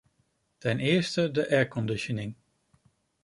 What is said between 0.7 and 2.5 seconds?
eerste de airconditioning.